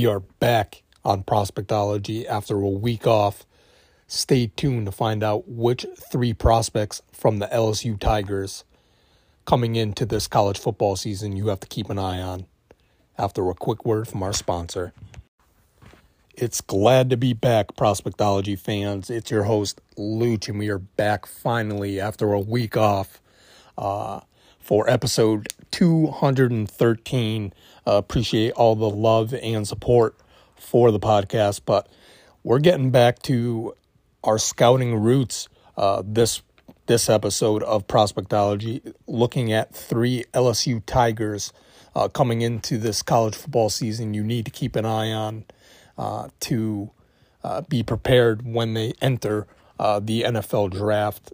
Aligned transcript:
we 0.00 0.06
are 0.06 0.20
back 0.20 0.82
on 1.04 1.22
Prospectology 1.22 2.24
after 2.24 2.58
a 2.58 2.70
week 2.70 3.06
off. 3.06 3.44
Stay 4.06 4.46
tuned 4.46 4.86
to 4.86 4.92
find 4.92 5.22
out 5.22 5.46
which 5.46 5.84
three 6.10 6.32
prospects 6.32 7.02
from 7.12 7.38
the 7.38 7.46
LSU 7.48 8.00
Tigers 8.00 8.64
coming 9.44 9.76
into 9.76 10.06
this 10.06 10.26
college 10.26 10.58
football 10.58 10.96
season 10.96 11.36
you 11.36 11.48
have 11.48 11.60
to 11.60 11.66
keep 11.66 11.90
an 11.90 11.98
eye 11.98 12.18
on. 12.18 12.46
After 13.18 13.50
a 13.50 13.54
quick 13.54 13.84
word 13.84 14.08
from 14.08 14.22
our 14.22 14.32
sponsor. 14.32 14.94
It's 16.34 16.62
glad 16.62 17.10
to 17.10 17.18
be 17.18 17.34
back, 17.34 17.76
Prospectology 17.76 18.58
fans. 18.58 19.10
It's 19.10 19.30
your 19.30 19.42
host, 19.42 19.82
Luch, 19.98 20.48
and 20.48 20.58
we 20.58 20.70
are 20.70 20.78
back 20.78 21.26
finally 21.26 22.00
after 22.00 22.32
a 22.32 22.40
week 22.40 22.74
off 22.74 23.20
uh, 23.76 24.20
for 24.60 24.88
episode 24.88 25.48
213. 25.70 27.52
Uh, 27.86 27.90
appreciate 27.92 28.52
all 28.52 28.76
the 28.76 28.90
love 28.90 29.34
and 29.34 29.66
support 29.66 30.16
for 30.56 30.90
the 30.90 31.00
podcast, 31.00 31.62
but 31.64 31.88
we're 32.42 32.58
getting 32.58 32.90
back 32.90 33.20
to 33.22 33.74
our 34.24 34.38
scouting 34.38 34.94
roots 34.96 35.48
uh, 35.76 36.02
this 36.04 36.42
this 36.86 37.08
episode 37.08 37.62
of 37.62 37.86
Prospectology, 37.86 38.94
looking 39.06 39.52
at 39.52 39.72
three 39.72 40.24
LSU 40.34 40.82
Tigers 40.86 41.52
uh, 41.94 42.08
coming 42.08 42.42
into 42.42 42.78
this 42.78 43.00
college 43.00 43.36
football 43.36 43.70
season. 43.70 44.12
You 44.12 44.24
need 44.24 44.44
to 44.46 44.50
keep 44.50 44.74
an 44.74 44.84
eye 44.84 45.12
on 45.12 45.44
uh, 45.96 46.28
to 46.40 46.90
uh, 47.44 47.60
be 47.62 47.82
prepared 47.82 48.44
when 48.44 48.74
they 48.74 48.94
enter 49.00 49.46
uh, 49.78 50.00
the 50.00 50.22
NFL 50.22 50.70
draft 50.70 51.32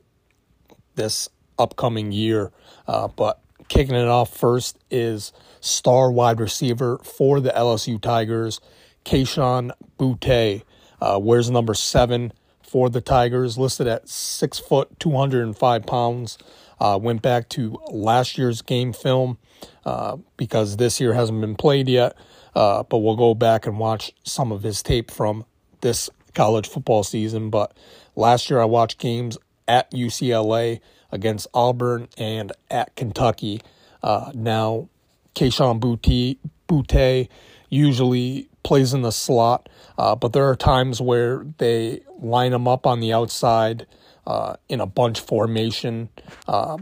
this 0.94 1.28
upcoming 1.58 2.12
year. 2.12 2.52
Uh, 2.86 3.08
but 3.08 3.40
kicking 3.68 3.94
it 3.94 4.08
off 4.08 4.36
first 4.36 4.78
is 4.90 5.32
star 5.60 6.10
wide 6.10 6.40
receiver 6.40 6.98
for 6.98 7.40
the 7.40 7.50
LSU 7.50 8.00
Tigers, 8.00 8.60
Kayshon 9.04 9.70
Boutte. 9.98 10.62
Uh, 11.00 11.18
wears 11.20 11.50
number 11.50 11.74
seven 11.74 12.32
for 12.62 12.88
the 12.90 13.00
Tigers, 13.00 13.58
listed 13.58 13.86
at 13.86 14.08
six 14.08 14.58
foot, 14.58 14.98
205 14.98 15.86
pounds. 15.86 16.38
Uh, 16.78 16.98
went 17.00 17.22
back 17.22 17.48
to 17.50 17.78
last 17.90 18.36
year's 18.36 18.60
game 18.60 18.92
film 18.92 19.38
uh, 19.84 20.16
because 20.36 20.76
this 20.76 21.00
year 21.00 21.14
hasn't 21.14 21.40
been 21.40 21.56
played 21.56 21.88
yet. 21.88 22.16
Uh, 22.54 22.82
but 22.82 22.98
we'll 22.98 23.16
go 23.16 23.34
back 23.34 23.66
and 23.66 23.78
watch 23.78 24.12
some 24.24 24.50
of 24.50 24.62
his 24.62 24.82
tape 24.82 25.10
from 25.10 25.44
this 25.82 26.08
college 26.34 26.68
football 26.68 27.02
season. 27.02 27.50
But 27.50 27.76
last 28.14 28.48
year 28.50 28.60
I 28.60 28.64
watched 28.64 28.98
games 28.98 29.36
at 29.68 29.90
UCLA 29.92 30.80
against 31.12 31.46
Auburn 31.54 32.08
and 32.18 32.52
at 32.70 32.94
Kentucky. 32.96 33.60
Uh, 34.02 34.30
now, 34.34 34.88
Kayshon 35.34 35.80
Boutte, 35.80 36.38
Boutte 36.68 37.28
usually 37.68 38.48
plays 38.62 38.92
in 38.92 39.02
the 39.02 39.12
slot, 39.12 39.68
uh, 39.98 40.14
but 40.16 40.32
there 40.32 40.48
are 40.48 40.56
times 40.56 41.00
where 41.00 41.46
they 41.58 42.00
line 42.18 42.52
him 42.52 42.66
up 42.66 42.86
on 42.86 43.00
the 43.00 43.12
outside 43.12 43.86
uh, 44.26 44.56
in 44.68 44.80
a 44.80 44.86
bunch 44.86 45.20
formation. 45.20 46.08
Uh, 46.48 46.78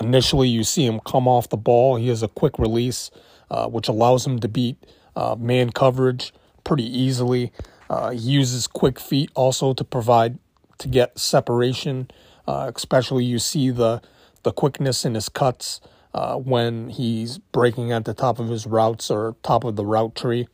initially, 0.00 0.48
you 0.48 0.64
see 0.64 0.84
him 0.84 1.00
come 1.00 1.28
off 1.28 1.48
the 1.48 1.56
ball. 1.56 1.96
He 1.96 2.08
has 2.08 2.22
a 2.22 2.28
quick 2.28 2.58
release, 2.58 3.10
uh, 3.50 3.68
which 3.68 3.88
allows 3.88 4.26
him 4.26 4.40
to 4.40 4.48
beat 4.48 4.76
uh, 5.14 5.36
man 5.38 5.70
coverage 5.70 6.32
pretty 6.64 6.84
easily. 6.84 7.52
He 8.10 8.16
uses 8.16 8.66
quick 8.66 8.98
feet 8.98 9.30
also 9.34 9.72
to 9.72 9.84
provide 9.84 10.38
to 10.78 10.88
get 10.88 11.18
separation. 11.18 12.10
Especially, 12.46 13.24
you 13.24 13.38
see 13.38 13.70
the 13.70 14.02
the 14.42 14.52
quickness 14.52 15.04
in 15.04 15.14
his 15.14 15.28
cuts 15.28 15.80
when 16.14 16.88
he's 16.88 17.38
breaking 17.38 17.92
at 17.92 18.04
the 18.04 18.14
top 18.14 18.38
of 18.38 18.48
his 18.48 18.66
routes 18.66 19.10
or 19.10 19.36
top 19.42 19.64
of 19.64 19.76
the 19.76 19.84
route 19.84 20.14
tree. 20.14 20.48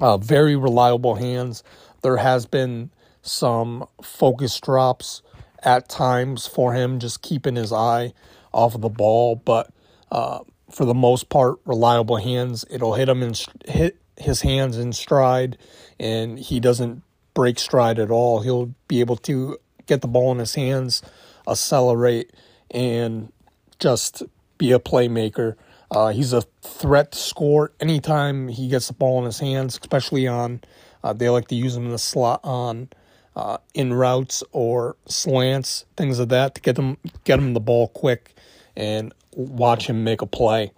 Uh, 0.00 0.16
very 0.16 0.56
reliable 0.56 1.14
hands. 1.14 1.62
There 2.02 2.18
has 2.18 2.46
been 2.46 2.90
some 3.22 3.86
focus 4.02 4.58
drops 4.60 5.22
at 5.62 5.88
times 5.88 6.46
for 6.46 6.74
him, 6.74 6.98
just 6.98 7.22
keeping 7.22 7.56
his 7.56 7.72
eye 7.72 8.12
off 8.52 8.74
of 8.74 8.80
the 8.80 8.88
ball. 8.88 9.36
But 9.36 9.70
uh, 10.10 10.40
for 10.70 10.84
the 10.84 10.94
most 10.94 11.28
part, 11.28 11.56
reliable 11.64 12.16
hands. 12.16 12.64
It'll 12.70 12.94
hit 12.94 13.08
him 13.08 13.22
in 13.22 13.34
hit 13.66 13.98
his 14.16 14.42
hands 14.42 14.76
in 14.76 14.92
stride, 14.92 15.58
and 15.98 16.38
he 16.38 16.60
doesn't 16.60 17.02
break 17.34 17.58
stride 17.58 17.98
at 17.98 18.10
all. 18.10 18.40
He'll 18.40 18.74
be 18.88 19.00
able 19.00 19.16
to 19.18 19.58
get 19.86 20.02
the 20.02 20.08
ball 20.08 20.32
in 20.32 20.38
his 20.38 20.54
hands, 20.54 21.02
accelerate, 21.48 22.32
and 22.70 23.32
just 23.78 24.22
be 24.58 24.72
a 24.72 24.78
playmaker. 24.78 25.56
Uh, 25.90 26.08
he's 26.08 26.32
a 26.32 26.42
threat 26.62 27.12
to 27.12 27.18
score 27.18 27.72
anytime 27.80 28.48
he 28.48 28.68
gets 28.68 28.88
the 28.88 28.94
ball 28.94 29.18
in 29.18 29.24
his 29.24 29.38
hands, 29.38 29.78
especially 29.80 30.26
on. 30.26 30.60
Uh, 31.04 31.12
they 31.12 31.28
like 31.28 31.48
to 31.48 31.54
use 31.54 31.76
him 31.76 31.84
in 31.84 31.92
the 31.92 31.98
slot 31.98 32.40
on 32.42 32.88
uh, 33.36 33.58
in 33.74 33.92
routes 33.92 34.42
or 34.52 34.96
slants, 35.06 35.84
things 35.96 36.18
of 36.18 36.30
that, 36.30 36.54
to 36.54 36.60
get 36.60 36.74
them 36.76 36.96
get 37.24 37.38
him 37.38 37.54
the 37.54 37.60
ball 37.60 37.88
quick 37.88 38.34
and 38.76 39.12
watch 39.32 39.88
him 39.88 40.02
make 40.02 40.22
a 40.22 40.26
play. 40.26 40.72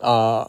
Uh, 0.00 0.46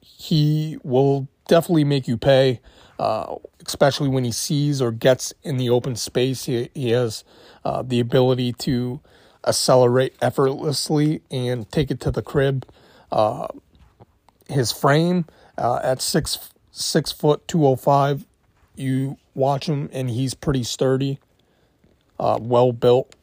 he 0.00 0.78
will 0.82 1.28
definitely 1.48 1.84
make 1.84 2.06
you 2.06 2.16
pay, 2.16 2.60
uh, 2.98 3.36
especially 3.66 4.08
when 4.08 4.24
he 4.24 4.32
sees 4.32 4.80
or 4.80 4.92
gets 4.92 5.32
in 5.42 5.56
the 5.56 5.70
open 5.70 5.96
space. 5.96 6.44
He, 6.44 6.70
he 6.74 6.90
has 6.90 7.24
uh, 7.64 7.82
the 7.82 8.00
ability 8.00 8.52
to 8.52 9.00
accelerate 9.46 10.14
effortlessly 10.22 11.22
and 11.30 11.70
take 11.70 11.90
it 11.90 12.00
to 12.00 12.10
the 12.10 12.22
crib. 12.22 12.66
Uh, 13.12 13.48
his 14.48 14.72
frame 14.72 15.26
uh, 15.58 15.80
at 15.82 16.00
six 16.02 16.50
six 16.70 17.12
foot 17.12 17.46
two 17.46 17.66
oh 17.66 17.76
five, 17.76 18.26
you 18.74 19.16
watch 19.34 19.66
him 19.68 19.88
and 19.92 20.10
he's 20.10 20.34
pretty 20.34 20.62
sturdy, 20.62 21.20
uh, 22.18 22.38
well 22.40 22.72
built. 22.72 23.14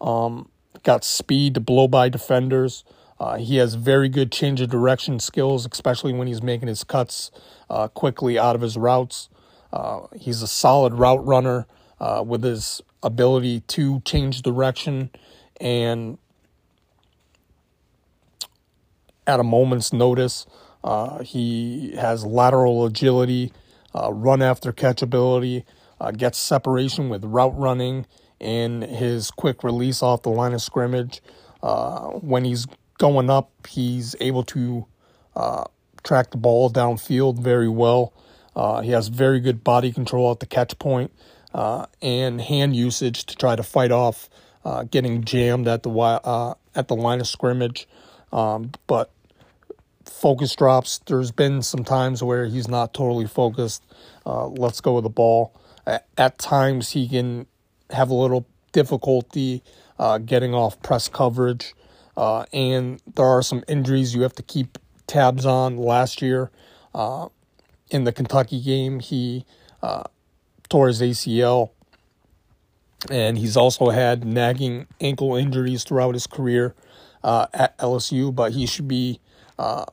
Um, 0.00 0.48
got 0.82 1.04
speed 1.04 1.54
to 1.54 1.60
blow 1.60 1.88
by 1.88 2.08
defenders. 2.08 2.84
Uh, 3.20 3.36
he 3.36 3.56
has 3.56 3.74
very 3.74 4.08
good 4.08 4.30
change 4.30 4.60
of 4.60 4.70
direction 4.70 5.18
skills, 5.18 5.66
especially 5.70 6.12
when 6.12 6.28
he's 6.28 6.42
making 6.42 6.68
his 6.68 6.84
cuts 6.84 7.30
uh, 7.68 7.88
quickly 7.88 8.38
out 8.38 8.54
of 8.54 8.62
his 8.62 8.76
routes. 8.76 9.28
Uh, 9.72 10.02
he's 10.16 10.40
a 10.40 10.46
solid 10.46 10.94
route 10.94 11.24
runner 11.26 11.66
uh, 12.00 12.22
with 12.24 12.42
his 12.42 12.80
ability 13.02 13.60
to 13.60 14.00
change 14.00 14.42
direction 14.42 15.10
and 15.60 16.18
at 19.26 19.40
a 19.40 19.44
moment's 19.44 19.92
notice. 19.92 20.46
Uh, 20.84 21.22
he 21.22 21.94
has 21.96 22.24
lateral 22.24 22.86
agility, 22.86 23.52
uh, 23.94 24.12
run 24.12 24.40
after 24.40 24.72
catch 24.72 25.02
ability, 25.02 25.64
gets 26.16 26.38
separation 26.38 27.08
with 27.08 27.24
route 27.24 27.58
running, 27.58 28.06
and 28.40 28.84
his 28.84 29.32
quick 29.32 29.64
release 29.64 30.04
off 30.04 30.22
the 30.22 30.30
line 30.30 30.52
of 30.52 30.62
scrimmage. 30.62 31.20
When 31.60 32.44
he's 32.44 32.66
going 32.98 33.30
up, 33.30 33.50
he's 33.66 34.14
able 34.20 34.42
to 34.44 34.86
uh, 35.34 35.64
track 36.02 36.30
the 36.30 36.36
ball 36.36 36.70
downfield 36.70 37.38
very 37.38 37.68
well. 37.68 38.12
Uh, 38.54 38.80
he 38.80 38.90
has 38.90 39.08
very 39.08 39.40
good 39.40 39.62
body 39.64 39.92
control 39.92 40.30
at 40.30 40.40
the 40.40 40.46
catch 40.46 40.78
point, 40.78 41.12
and 42.02 42.40
hand 42.40 42.74
usage 42.76 43.24
to 43.26 43.36
try 43.36 43.56
to 43.56 43.62
fight 43.62 43.92
off 43.92 44.28
getting 44.90 45.24
jammed 45.24 45.66
at 45.68 45.82
the 45.82 46.56
at 46.74 46.88
the 46.88 46.96
line 46.96 47.20
of 47.20 47.26
scrimmage. 47.26 47.88
Um, 48.32 48.72
but 48.86 49.10
focus 50.04 50.54
drops. 50.54 50.98
There's 51.06 51.30
been 51.30 51.62
some 51.62 51.84
times 51.84 52.22
where 52.22 52.46
he's 52.46 52.68
not 52.68 52.94
totally 52.94 53.26
focused. 53.26 53.84
Uh, 54.26 54.46
let's 54.46 54.80
go 54.80 54.94
with 54.94 55.04
the 55.04 55.10
ball. 55.10 55.54
At, 55.86 56.38
times, 56.38 56.90
he 56.90 57.08
can 57.08 57.46
have 57.90 58.10
a 58.10 58.14
little 58.14 58.46
difficulty 58.72 59.62
uh, 59.98 60.18
getting 60.18 60.54
off 60.54 60.80
press 60.82 61.08
coverage, 61.08 61.74
uh, 62.18 62.44
and 62.52 63.00
there 63.14 63.24
are 63.24 63.42
some 63.42 63.62
injuries 63.68 64.12
you 64.12 64.22
have 64.22 64.34
to 64.34 64.42
keep 64.42 64.76
tabs 65.06 65.46
on. 65.46 65.76
Last 65.76 66.20
year, 66.20 66.50
uh, 66.92 67.28
in 67.92 68.02
the 68.02 68.12
Kentucky 68.12 68.60
game, 68.60 68.98
he 68.98 69.44
uh, 69.84 70.02
tore 70.68 70.88
his 70.88 71.00
ACL, 71.00 71.70
and 73.08 73.38
he's 73.38 73.56
also 73.56 73.90
had 73.90 74.24
nagging 74.24 74.88
ankle 75.00 75.36
injuries 75.36 75.84
throughout 75.84 76.14
his 76.14 76.26
career 76.26 76.74
uh, 77.22 77.46
at 77.54 77.78
LSU. 77.78 78.34
But 78.34 78.50
he 78.50 78.66
should 78.66 78.88
be 78.88 79.20
uh, 79.56 79.84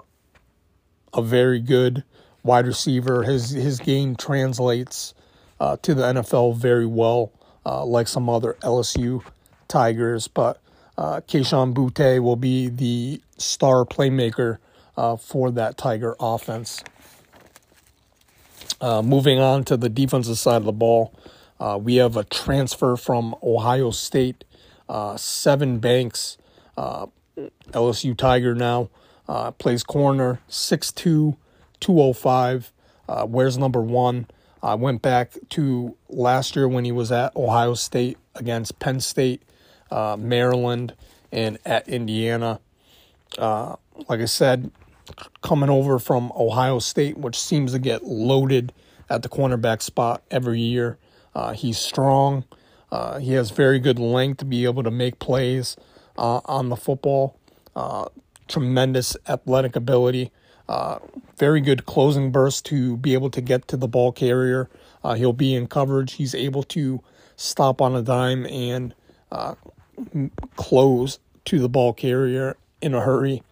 a 1.13 1.21
very 1.21 1.60
good 1.60 2.04
wide 2.42 2.66
receiver. 2.66 3.21
His 3.21 3.51
his 3.51 3.80
game 3.80 4.16
translates 4.16 5.13
uh, 5.60 5.78
to 5.83 5.94
the 5.94 6.01
NFL 6.01 6.57
very 6.57 6.88
well, 6.88 7.31
like 7.63 8.07
some 8.07 8.31
other 8.31 8.57
LSU 8.63 9.24
Tigers. 9.68 10.28
But 10.28 10.60
uh, 10.97 11.21
Kayshon 11.21 11.74
Boutte 11.74 12.21
will 12.21 12.36
be 12.36 12.69
the 12.69 13.21
star 13.38 13.86
playmaker 13.86 14.57
uh, 14.97 15.15
for 15.18 15.51
that 15.51 15.77
Tiger 15.77 16.15
offense. 16.19 16.83
Uh, 18.81 19.01
moving 19.01 19.39
on 19.39 19.63
to 19.63 19.77
the 19.77 19.89
defensive 19.89 20.38
side 20.38 20.57
of 20.57 20.65
the 20.65 20.71
ball, 20.71 21.13
uh, 21.59 21.80
we 21.81 21.95
have 21.95 22.18
a 22.18 22.24
transfer 22.25 22.97
from 22.97 23.36
Ohio 23.42 23.92
State, 23.92 24.44
uh, 24.89 25.13
Sevyn 25.13 25.80
Banks, 25.80 26.38
LSU 27.71 28.18
Tiger 28.18 28.53
now. 28.53 28.89
Uh, 29.27 29.51
plays 29.51 29.83
corner, 29.83 30.39
6'2", 30.50 31.36
205, 31.80 32.74
uh, 33.09 33.25
wears 33.27 33.57
number 33.57 33.81
one. 33.81 34.27
I 34.62 34.74
uh, 34.74 34.77
went 34.77 35.01
back 35.01 35.33
to 35.50 35.95
last 36.09 36.56
year 36.56 36.68
when 36.68 36.86
he 36.86 36.92
was 36.92 37.12
at 37.12 37.36
Ohio 37.36 37.74
State 37.74 38.18
against 38.36 38.80
Penn 38.80 39.00
State, 39.00 39.42
uh, 39.92 40.18
Maryland, 40.20 40.94
and 41.32 41.58
at 41.66 41.88
Indiana. 41.88 42.60
Uh, 43.38 43.76
like 44.08 44.20
I 44.20 44.26
said, 44.26 44.72
coming 45.42 45.70
over 45.70 46.00
from 46.00 46.32
Ohio 46.36 46.80
State, 46.80 47.18
which 47.18 47.40
seems 47.40 47.74
to 47.74 47.80
get 47.80 48.04
loaded 48.04 48.74
at 49.10 49.22
the 49.22 49.30
cornerback 49.30 49.82
spot 49.82 50.24
every 50.32 50.60
year. 50.60 50.98
Uh, 51.34 51.54
he's 51.54 51.78
strong. 51.78 52.46
Uh, 52.92 53.20
he 53.20 53.34
has 53.34 53.52
very 53.52 53.80
good 53.80 54.00
length 54.00 54.38
to 54.38 54.46
be 54.46 54.64
able 54.64 54.84
to 54.84 54.92
make 54.92 55.20
plays 55.20 55.76
uh, 56.18 56.42
on 56.46 56.70
the 56.70 56.76
football. 56.76 57.38
Uh, 57.76 58.06
tremendous 58.48 59.18
athletic 59.28 59.76
ability. 59.76 60.31
Uh, 60.68 61.00
very 61.38 61.62
good 61.62 61.86
closing 61.86 62.31
burst 62.31 62.66
to 62.66 62.98
be 62.98 63.14
able 63.14 63.30
to 63.30 63.42
get 63.42 63.68
to 63.68 63.78
the 63.78 63.88
ball 63.88 64.12
carrier. 64.12 64.70
Uh, 65.04 65.14
he'll 65.14 65.34
be 65.34 65.54
in 65.54 65.68
coverage. 65.68 66.14
He's 66.14 66.34
able 66.34 66.64
to 66.64 67.02
stop 67.36 67.81
on 67.81 67.96
a 67.96 68.02
dime 68.02 68.46
and 68.46 68.96
close 70.56 71.19
to 71.45 71.59
the 71.59 71.69
ball 71.69 71.94
carrier 71.94 72.57
in 72.81 72.94
a 72.94 73.01
hurry. 73.01 73.44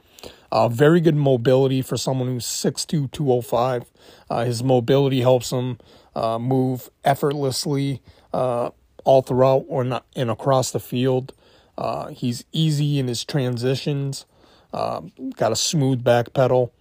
Uh, 0.51 0.69
very 0.69 1.01
good 1.01 1.15
mobility 1.15 1.81
for 1.81 1.97
someone 1.97 2.27
who's 2.27 2.45
6'2", 2.45 3.11
205. 3.11 3.85
Uh, 4.29 4.45
his 4.45 4.63
mobility 4.63 5.21
helps 5.21 5.51
him 5.51 5.79
uh, 6.15 6.37
move 6.37 6.91
effortlessly 7.03 8.01
uh, 8.33 8.69
all 9.03 9.23
throughout 9.23 9.65
or 9.67 9.83
not 9.83 10.05
and 10.15 10.29
across 10.29 10.69
the 10.69 10.79
field. 10.79 11.33
Uh, 11.75 12.09
he's 12.09 12.45
easy 12.51 12.99
in 12.99 13.07
his 13.07 13.25
transitions. 13.25 14.27
Uh, 14.71 15.01
got 15.35 15.51
a 15.51 15.55
smooth 15.55 16.03
back 16.03 16.33
pedal. 16.33 16.71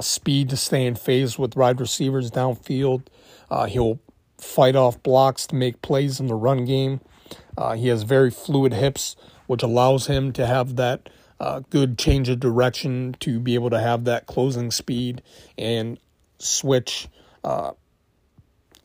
speed 0.00 0.48
to 0.50 0.56
stay 0.56 0.86
in 0.86 0.94
phase 0.94 1.36
with 1.36 1.56
wide 1.56 1.80
receivers 1.80 2.30
downfield. 2.30 3.02
he'll 3.68 3.98
fight 4.38 4.76
off 4.76 5.02
blocks 5.02 5.46
to 5.48 5.54
make 5.54 5.82
plays 5.82 6.20
in 6.20 6.26
the 6.26 6.34
run 6.34 6.64
game. 6.64 7.00
he 7.76 7.88
has 7.88 8.02
very 8.02 8.30
fluid 8.30 8.72
hips, 8.72 9.16
which 9.46 9.62
allows 9.62 10.06
him 10.06 10.32
to 10.32 10.46
have 10.46 10.76
that 10.76 11.08
uh, 11.38 11.60
good 11.70 11.98
change 11.98 12.28
of 12.28 12.40
direction 12.40 13.14
to 13.20 13.38
be 13.38 13.54
able 13.54 13.70
to 13.70 13.80
have 13.80 14.04
that 14.04 14.26
closing 14.26 14.70
speed 14.70 15.22
and 15.58 15.98
switch 16.38 17.08
uh, 17.44 17.72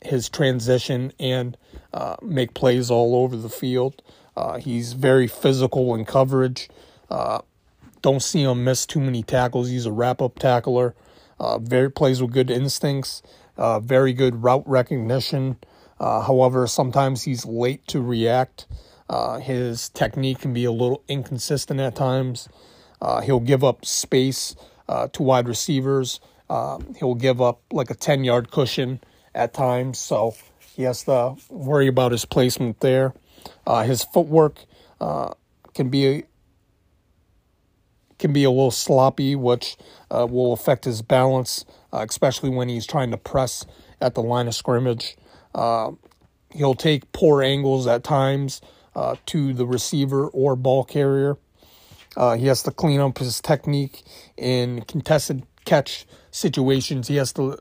his 0.02 0.28
transition 0.28 1.12
and 1.18 1.56
uh, 1.92 2.16
make 2.22 2.54
plays 2.54 2.90
all 2.90 3.16
over 3.16 3.36
the 3.36 3.48
field. 3.48 4.02
Uh, 4.36 4.58
he's 4.58 4.92
very 4.92 5.26
physical 5.26 5.94
in 5.94 6.04
coverage. 6.04 6.68
Uh, 7.10 7.40
don't 8.00 8.22
see 8.22 8.42
him 8.42 8.64
miss 8.64 8.86
too 8.86 9.00
many 9.00 9.22
tackles. 9.22 9.68
He's 9.68 9.86
a 9.86 9.92
wrap 9.92 10.20
up 10.20 10.38
tackler. 10.38 10.94
Uh, 11.38 11.58
very 11.58 11.90
plays 11.90 12.22
with 12.22 12.32
good 12.32 12.50
instincts. 12.50 13.22
Very 13.56 14.12
good 14.12 14.42
route 14.42 14.64
recognition. 14.66 15.56
Uh, 16.02 16.20
however, 16.20 16.66
sometimes 16.66 17.22
he's 17.22 17.46
late 17.46 17.86
to 17.86 18.00
react. 18.00 18.66
Uh, 19.08 19.38
his 19.38 19.88
technique 19.90 20.40
can 20.40 20.52
be 20.52 20.64
a 20.64 20.72
little 20.72 21.04
inconsistent 21.06 21.78
at 21.78 21.94
times. 21.94 22.48
Uh, 23.00 23.20
he'll 23.20 23.40
give 23.40 23.62
up 23.62 23.84
space 23.84 24.56
uh, 24.88 25.06
to 25.08 25.22
wide 25.22 25.46
receivers. 25.46 26.18
Uh, 26.50 26.78
he'll 26.98 27.14
give 27.14 27.40
up 27.40 27.60
like 27.70 27.90
a 27.90 27.94
10 27.94 28.24
yard 28.24 28.50
cushion 28.50 29.00
at 29.34 29.54
times. 29.54 29.98
So 29.98 30.34
he 30.74 30.82
has 30.82 31.04
to 31.04 31.36
worry 31.50 31.86
about 31.86 32.10
his 32.10 32.24
placement 32.24 32.80
there. 32.80 33.14
Uh, 33.66 33.84
his 33.84 34.02
footwork 34.02 34.64
uh, 35.00 35.34
can 35.74 35.88
be 35.88 36.24
can 38.18 38.32
be 38.32 38.44
a 38.44 38.50
little 38.50 38.70
sloppy, 38.70 39.34
which 39.34 39.76
will 40.08 40.52
affect 40.52 40.84
his 40.84 41.02
balance, 41.02 41.64
especially 41.92 42.50
when 42.50 42.68
he's 42.68 42.86
trying 42.86 43.10
to 43.10 43.16
press 43.16 43.64
at 44.00 44.14
the 44.14 44.22
line 44.22 44.48
of 44.48 44.54
scrimmage. 44.54 45.16
he'll 45.54 46.74
take 46.74 47.10
poor 47.12 47.42
angles 47.42 47.86
at 47.86 48.04
times 48.04 48.60
uh, 48.94 49.16
to 49.26 49.52
the 49.52 49.66
receiver 49.66 50.28
or 50.28 50.56
ball 50.56 50.84
carrier. 50.84 51.36
Uh, 52.16 52.36
he 52.36 52.46
has 52.46 52.62
to 52.62 52.70
clean 52.70 53.00
up 53.00 53.18
his 53.18 53.40
technique 53.40 54.02
in 54.36 54.82
contested 54.82 55.44
catch 55.64 56.06
situations. 56.30 57.08
He 57.08 57.16
has 57.16 57.32
to 57.34 57.58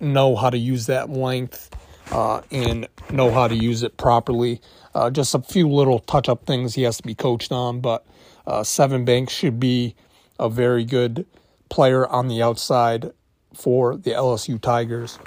know 0.00 0.36
how 0.36 0.50
to 0.50 0.58
use 0.58 0.86
that 0.86 1.10
length 1.10 1.70
uh, 2.12 2.42
and 2.50 2.88
know 3.10 3.30
how 3.30 3.48
to 3.48 3.54
use 3.54 3.82
it 3.82 3.96
properly. 3.96 4.60
Uh, 4.94 5.10
just 5.10 5.34
a 5.34 5.40
few 5.40 5.68
little 5.68 5.98
touch 5.98 6.28
up 6.28 6.46
things 6.46 6.74
he 6.74 6.82
has 6.82 6.98
to 6.98 7.02
be 7.02 7.14
coached 7.14 7.52
on, 7.52 7.80
but 7.80 8.06
uh, 8.46 8.60
Sevyn 8.60 9.04
Banks 9.04 9.32
should 9.32 9.58
be 9.58 9.94
a 10.38 10.48
very 10.48 10.84
good 10.84 11.26
player 11.68 12.06
on 12.06 12.28
the 12.28 12.42
outside 12.42 13.10
for 13.58 13.96
the 13.96 14.12
LSU 14.12 14.60
Tigers. 14.60 15.18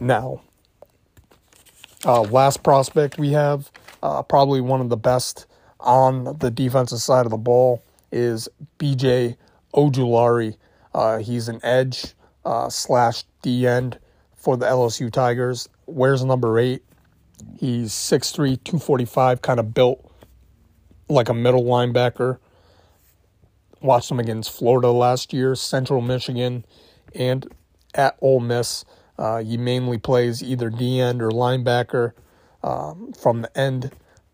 Now, 0.00 0.40
uh, 2.06 2.22
last 2.22 2.62
prospect 2.62 3.18
we 3.18 3.32
have 3.32 3.70
uh, 4.02 4.22
probably 4.22 4.62
one 4.62 4.80
of 4.80 4.88
the 4.88 4.96
best 4.96 5.46
on 5.78 6.38
the 6.38 6.50
defensive 6.50 7.00
side 7.00 7.26
of 7.26 7.30
the 7.30 7.36
ball 7.36 7.82
is 8.10 8.48
BJ 8.78 9.36
Ojulari. 9.74 10.56
Uh, 10.94 11.18
he's 11.18 11.48
an 11.48 11.60
edge 11.62 12.14
uh, 12.46 12.70
slash 12.70 13.24
D 13.42 13.66
end 13.66 13.98
for 14.34 14.56
the 14.56 14.64
LSU 14.64 15.12
Tigers. 15.12 15.68
Wears 15.86 16.24
number 16.24 16.58
eight. 16.58 16.82
He's 17.58 17.92
6'3, 17.92 18.62
245, 18.64 19.42
kind 19.42 19.60
of 19.60 19.74
built 19.74 20.10
like 21.10 21.28
a 21.28 21.34
middle 21.34 21.64
linebacker. 21.64 22.38
Watched 23.82 24.10
him 24.10 24.18
against 24.18 24.50
Florida 24.50 24.90
last 24.90 25.34
year, 25.34 25.54
Central 25.54 26.00
Michigan, 26.00 26.64
and 27.14 27.46
at 27.94 28.16
Ole 28.20 28.40
Miss. 28.40 28.84
Uh, 29.18 29.38
he 29.42 29.56
mainly 29.56 29.98
plays 29.98 30.42
either 30.42 30.70
D 30.70 31.00
end 31.00 31.22
or 31.22 31.30
linebacker 31.30 32.12
um, 32.62 33.12
from 33.12 33.42
the 33.42 33.58
end 33.58 33.92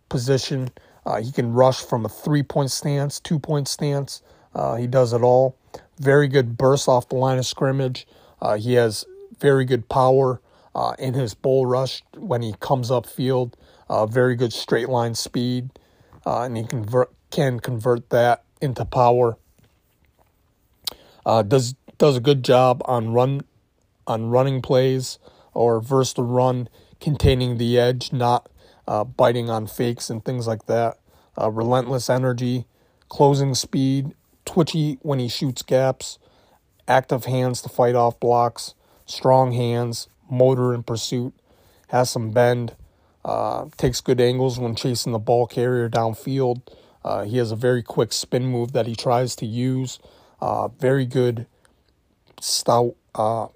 position. 0.08 0.70
Uh, 1.04 1.20
he 1.20 1.32
can 1.32 1.52
rush 1.52 1.82
from 1.82 2.04
a 2.04 2.08
three 2.08 2.42
point 2.42 2.70
stance, 2.70 3.18
two 3.20 3.38
point 3.38 3.68
stance. 3.68 4.22
Uh, 4.54 4.76
he 4.76 4.86
does 4.86 5.12
it 5.12 5.22
all. 5.22 5.56
Very 5.98 6.28
good 6.28 6.56
burst 6.56 6.88
off 6.88 7.08
the 7.08 7.16
line 7.16 7.38
of 7.38 7.46
scrimmage. 7.46 8.06
Uh, 8.40 8.56
he 8.56 8.74
has 8.74 9.04
very 9.38 9.64
good 9.64 9.88
power 9.88 10.40
uh, 10.74 10.94
in 10.98 11.14
his 11.14 11.34
bull 11.34 11.66
rush 11.66 12.02
when 12.16 12.42
he 12.42 12.54
comes 12.60 12.90
up 12.90 13.06
field. 13.06 13.56
Uh, 13.88 14.06
very 14.06 14.36
good 14.36 14.52
straight 14.52 14.88
line 14.88 15.14
speed, 15.14 15.68
and 16.24 16.56
he 16.56 16.64
convert, 16.64 17.10
can 17.30 17.58
convert 17.58 18.08
that 18.10 18.44
into 18.60 18.84
power. 18.84 19.36
does 21.48 21.74
does 22.00 22.16
a 22.16 22.20
good 22.20 22.42
job 22.42 22.80
on 22.86 23.12
run 23.12 23.42
on 24.06 24.30
running 24.30 24.62
plays 24.62 25.18
or 25.52 25.80
verse 25.80 26.14
the 26.14 26.22
run 26.22 26.66
containing 26.98 27.58
the 27.58 27.78
edge, 27.78 28.10
not 28.10 28.50
uh, 28.88 29.04
biting 29.04 29.50
on 29.50 29.66
fakes 29.66 30.08
and 30.08 30.24
things 30.24 30.46
like 30.46 30.64
that. 30.64 30.98
Uh, 31.38 31.50
relentless 31.50 32.08
energy, 32.08 32.64
closing 33.10 33.54
speed, 33.54 34.14
twitchy 34.46 34.98
when 35.02 35.18
he 35.18 35.28
shoots 35.28 35.60
gaps, 35.60 36.18
active 36.88 37.26
hands 37.26 37.60
to 37.60 37.68
fight 37.68 37.94
off 37.94 38.18
blocks, 38.18 38.74
strong 39.04 39.52
hands, 39.52 40.08
motor 40.30 40.72
in 40.72 40.82
pursuit, 40.82 41.34
has 41.88 42.10
some 42.10 42.30
bend, 42.30 42.74
uh, 43.26 43.66
takes 43.76 44.00
good 44.00 44.22
angles 44.22 44.58
when 44.58 44.74
chasing 44.74 45.12
the 45.12 45.18
ball 45.18 45.46
carrier 45.46 45.90
downfield. 45.90 46.62
Uh, 47.04 47.24
he 47.24 47.36
has 47.36 47.52
a 47.52 47.56
very 47.56 47.82
quick 47.82 48.10
spin 48.10 48.46
move 48.46 48.72
that 48.72 48.86
he 48.86 48.96
tries 48.96 49.36
to 49.36 49.44
use. 49.44 49.98
Uh, 50.40 50.68
very 50.68 51.04
good, 51.04 51.46
stout, 52.40 52.96
uh, 53.14 53.48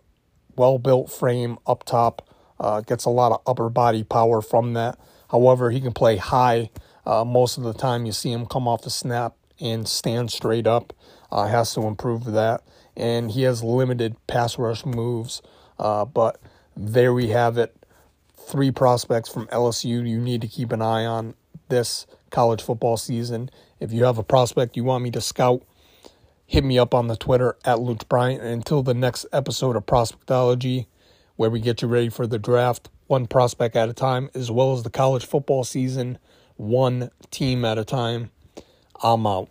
well 0.57 0.79
built 0.79 1.11
frame 1.11 1.59
up 1.67 1.85
top. 1.85 2.29
Uh, 2.61 2.81
gets 2.81 3.05
a 3.05 3.11
lot 3.11 3.33
of 3.33 3.41
upper 3.47 3.69
body 3.69 4.05
power 4.05 4.41
from 4.41 4.75
that. 4.75 4.99
However, 5.31 5.71
he 5.71 5.81
can 5.81 5.93
play 5.93 6.17
high 6.17 6.71
uh, 7.05 7.25
most 7.25 7.59
of 7.59 7.64
the 7.64 7.75
time. 7.75 8.07
You 8.07 8.12
see 8.12 8.31
him 8.33 8.47
come 8.47 8.69
off 8.69 8.83
the 8.83 8.91
snap 8.91 9.35
and 9.61 9.88
stand 9.88 10.31
straight 10.31 10.67
up. 10.67 10.93
Uh, 11.31 11.49
has 11.49 11.75
to 11.75 11.83
improve 11.83 12.25
that. 12.26 12.62
And 12.97 13.33
he 13.33 13.43
has 13.43 13.62
limited 13.62 14.14
pass 14.26 14.59
rush 14.59 14.87
moves. 14.87 15.43
Uh, 15.79 16.05
but 16.05 16.41
there 16.76 17.12
we 17.12 17.29
have 17.29 17.59
it. 17.59 17.75
Three 18.37 18.71
prospects 18.71 19.29
from 19.29 19.47
LSU 19.49 20.09
you 20.09 20.21
need 20.21 20.41
to 20.43 20.49
keep 20.49 20.71
an 20.71 20.83
eye 20.83 21.05
on 21.05 21.35
this 21.69 22.07
college 22.31 22.62
football 22.62 22.97
season. 22.97 23.50
If 23.81 23.93
you 23.93 24.05
have 24.05 24.19
a 24.19 24.23
prospect 24.23 24.76
you 24.76 24.85
want 24.85 25.03
me 25.03 25.11
to 25.12 25.21
scout, 25.21 25.62
hit 26.55 26.63
me 26.63 26.79
up 26.79 26.95
on 26.95 27.09
the 27.09 27.17
Twitter 27.17 27.57
at 27.65 27.81
Luke 27.81 28.09
Bryant. 28.09 28.41
And 28.41 28.53
until 28.53 28.85
the 28.85 28.95
next 28.95 29.27
episode 29.33 29.75
of 29.75 29.87
Prospectology, 29.87 30.87
where 31.35 31.51
we 31.51 31.59
get 31.59 31.83
you 31.83 31.89
ready 31.89 32.09
for 32.09 32.29
the 32.29 32.39
draft, 32.39 32.89
one 33.09 33.27
prospect 33.27 33.75
at 33.75 33.89
a 33.89 33.93
time, 33.93 34.31
as 34.35 34.53
well 34.53 34.73
as 34.73 34.85
the 34.85 34.91
college 34.91 35.27
football 35.27 35.65
season, 35.65 36.17
one 36.55 37.11
team 37.33 37.65
at 37.65 37.77
a 37.77 37.85
time. 37.85 38.31
I'm 39.03 39.27
out. 39.27 39.49